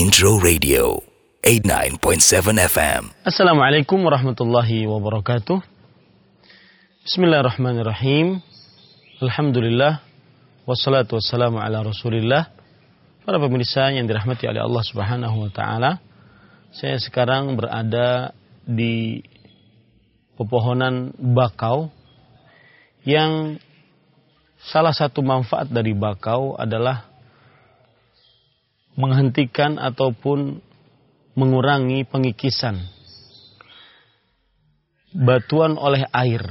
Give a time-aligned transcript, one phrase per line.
[0.00, 1.04] Intro Radio
[1.44, 3.12] 89.7 FM.
[3.20, 5.60] Assalamualaikum warahmatullahi wabarakatuh.
[7.04, 8.40] Bismillahirrahmanirrahim.
[9.20, 10.00] Alhamdulillah.
[10.64, 12.48] Wassalatu wassalamu ala rasulillah.
[13.28, 16.00] Para pemirsa yang dirahmati oleh Allah subhanahu wa ta'ala.
[16.72, 18.32] Saya sekarang berada
[18.64, 19.20] di
[20.40, 21.92] pepohonan bakau
[23.04, 23.60] yang
[24.64, 27.09] salah satu manfaat dari bakau adalah
[28.98, 30.62] menghentikan ataupun
[31.38, 32.78] mengurangi pengikisan
[35.14, 36.42] batuan oleh air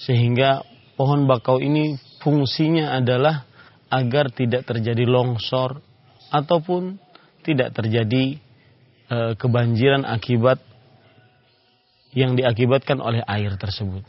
[0.00, 0.64] sehingga
[0.96, 3.44] pohon bakau ini fungsinya adalah
[3.92, 5.84] agar tidak terjadi longsor
[6.32, 6.96] ataupun
[7.44, 8.40] tidak terjadi
[9.08, 10.62] e, kebanjiran akibat
[12.16, 14.02] yang diakibatkan oleh air tersebut.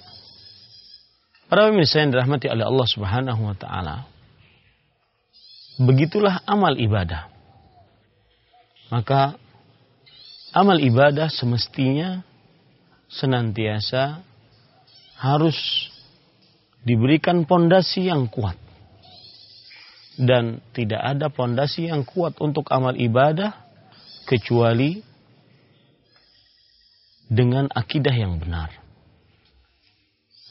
[1.52, 4.11] Para pemirsa yang dirahmati oleh Allah Subhanahu wa taala.
[5.80, 7.32] Begitulah amal ibadah.
[8.92, 9.40] Maka
[10.52, 12.24] amal ibadah semestinya
[13.08, 14.20] senantiasa
[15.16, 15.56] harus
[16.84, 18.60] diberikan pondasi yang kuat.
[20.20, 23.56] Dan tidak ada pondasi yang kuat untuk amal ibadah
[24.28, 25.00] kecuali
[27.32, 28.82] dengan akidah yang benar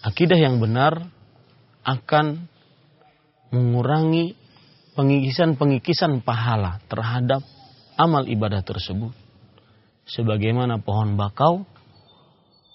[0.01, 1.13] akidah yang benar
[1.85, 2.49] akan
[3.53, 4.37] mengurangi
[4.95, 7.45] pengikisan-pengikisan pahala terhadap
[7.95, 9.13] amal ibadah tersebut.
[10.11, 11.63] Sebagaimana pohon bakau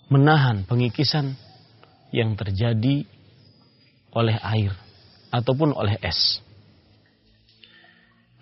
[0.07, 1.35] menahan pengikisan
[2.13, 3.03] yang terjadi
[4.15, 4.71] oleh air
[5.33, 6.39] ataupun oleh es.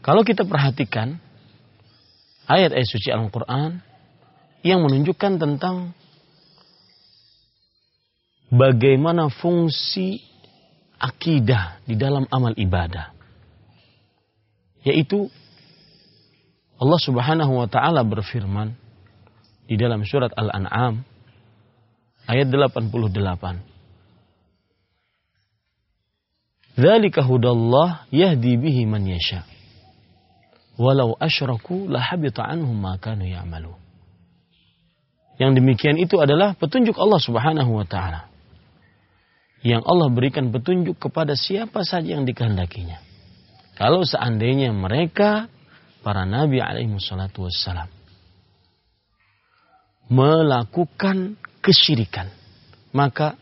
[0.04, 1.18] Kalau kita perhatikan
[2.46, 3.80] ayat-ayat suci Al-Quran
[4.62, 5.96] yang menunjukkan tentang
[8.52, 10.22] bagaimana fungsi
[11.00, 13.13] akidah di dalam amal ibadah.
[14.84, 15.32] Yaitu
[16.80, 18.76] Allah Subhanahu wa taala berfirman
[19.68, 21.08] di dalam surat Al-An'am
[22.28, 23.64] ayat 88.
[26.74, 29.46] Dzalika hudallah yahdi bihi man yasha.
[30.76, 33.78] Walau asyraku lahabita anhum ma kanu ya'malun.
[35.38, 38.34] Yang demikian itu adalah petunjuk Allah Subhanahu wa taala
[39.64, 43.13] yang Allah berikan petunjuk kepada siapa saja yang dikehendakinya.
[43.74, 45.50] Kalau seandainya mereka
[46.06, 47.90] para nabi alaihi salatu wassalam
[50.14, 52.30] melakukan kesyirikan,
[52.94, 53.34] maka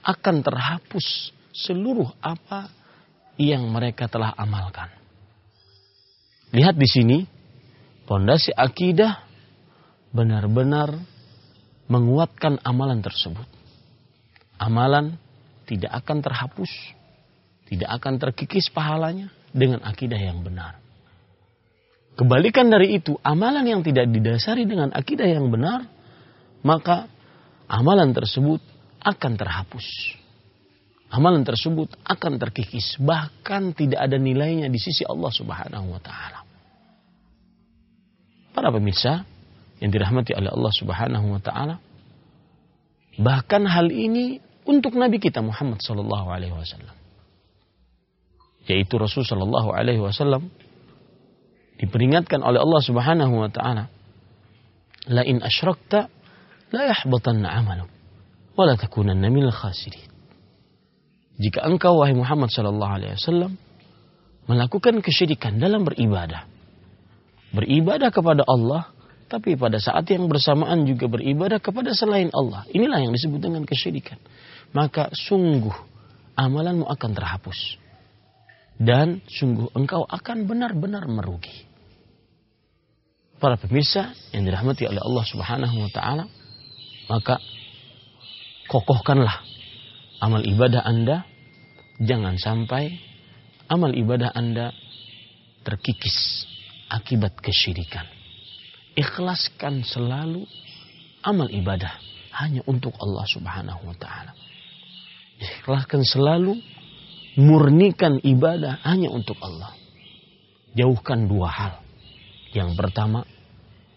[0.00, 2.72] akan terhapus seluruh apa
[3.36, 4.88] yang mereka telah amalkan.
[6.52, 7.18] Lihat di sini,
[8.08, 9.20] pondasi akidah
[10.16, 10.96] benar-benar
[11.92, 13.44] menguatkan amalan tersebut.
[14.56, 15.20] Amalan
[15.68, 16.72] tidak akan terhapus,
[17.68, 20.80] tidak akan terkikis pahalanya dengan akidah yang benar.
[22.12, 25.88] Kebalikan dari itu, amalan yang tidak didasari dengan akidah yang benar,
[26.60, 27.08] maka
[27.68, 28.60] amalan tersebut
[29.00, 30.16] akan terhapus.
[31.12, 36.40] Amalan tersebut akan terkikis, bahkan tidak ada nilainya di sisi Allah Subhanahu wa taala.
[38.52, 39.24] Para pemirsa
[39.80, 41.76] yang dirahmati oleh Allah Subhanahu wa taala,
[43.20, 46.96] bahkan hal ini untuk Nabi kita Muhammad Sallallahu Alaihi Wasallam,
[48.66, 50.50] yaitu Rasul Sallallahu Alaihi Wasallam
[51.78, 53.84] diperingatkan oleh Allah Subhanahu Wa Taala,
[55.10, 56.06] la in asyrakta
[56.70, 57.90] la yahbatanna amaluk
[58.54, 60.10] wa la takunanna minal khasirin.
[61.42, 63.52] Jika engkau wahai Muhammad Sallallahu Alaihi Wasallam
[64.46, 66.46] melakukan kesyirikan dalam beribadah,
[67.50, 68.94] beribadah kepada Allah,
[69.26, 72.68] tapi pada saat yang bersamaan juga beribadah kepada selain Allah.
[72.70, 74.20] Inilah yang disebut dengan kesyirikan
[74.72, 75.72] maka sungguh
[76.36, 77.76] amalanmu akan terhapus.
[78.82, 81.70] Dan sungguh engkau akan benar-benar merugi.
[83.38, 86.24] Para pemirsa yang dirahmati oleh Allah Subhanahu wa taala,
[87.06, 87.38] maka
[88.66, 89.42] kokohkanlah
[90.18, 91.26] amal ibadah Anda
[92.02, 92.98] jangan sampai
[93.70, 94.74] amal ibadah Anda
[95.62, 96.46] terkikis
[96.90, 98.06] akibat kesyirikan.
[98.98, 100.42] Ikhlaskan selalu
[101.22, 101.98] amal ibadah
[102.34, 104.34] hanya untuk Allah Subhanahu wa taala.
[105.38, 106.58] Ikhlaskan selalu
[107.38, 109.72] murnikan ibadah hanya untuk Allah.
[110.72, 111.74] Jauhkan dua hal.
[112.52, 113.24] Yang pertama,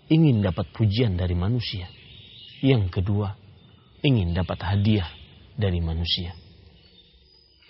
[0.07, 1.87] ingin dapat pujian dari manusia.
[2.63, 3.35] Yang kedua,
[4.03, 5.07] ingin dapat hadiah
[5.55, 6.35] dari manusia.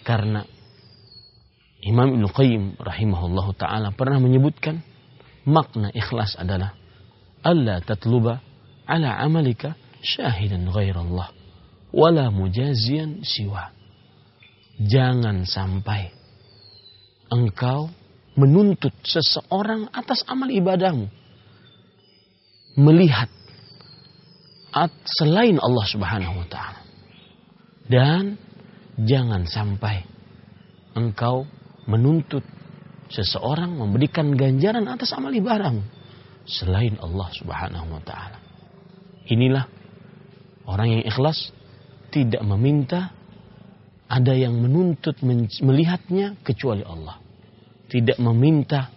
[0.05, 0.45] Karena
[1.85, 4.81] Imam Ibn Qayyim rahimahullah ta'ala pernah menyebutkan
[5.45, 6.73] makna ikhlas adalah
[7.45, 8.41] Allah tatluba
[8.89, 11.29] ala amalika syahidan ghairallah
[11.93, 13.69] wala mujazian siwa.
[14.75, 16.11] Jangan sampai
[17.31, 17.87] engkau
[18.35, 21.07] menuntut seseorang atas amal ibadahmu.
[22.75, 23.31] Melihat
[25.07, 26.81] selain Allah Subhanahu wa taala.
[27.87, 28.35] Dan
[28.99, 30.03] jangan sampai
[30.91, 31.47] engkau
[31.87, 32.43] menuntut
[33.07, 35.85] seseorang memberikan ganjaran atas amal ibadahmu
[36.43, 38.37] selain Allah Subhanahu wa taala.
[39.31, 39.65] Inilah
[40.67, 41.55] orang yang ikhlas
[42.11, 43.15] tidak meminta
[44.05, 45.21] ada yang menuntut
[45.61, 47.17] melihatnya kecuali Allah.
[47.85, 48.89] Tidak meminta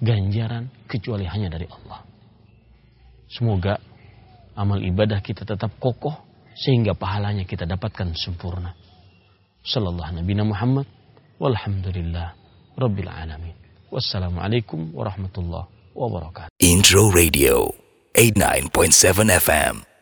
[0.00, 2.04] ganjaran kecuali hanya dari Allah.
[3.26, 3.80] Semoga
[4.56, 6.14] amal ibadah kita tetap kokoh
[6.56, 8.72] sehingga pahalanya kita dapatkan sempurna.
[9.66, 10.86] Sallallahu Nabi Muhammad
[11.36, 12.32] walhamdulillah
[12.78, 13.56] rabbil alamin.
[13.92, 16.52] Wassalamualaikum warahmatullahi wabarakatuh.
[16.60, 17.72] Intro Radio
[18.14, 19.95] 89.7 FM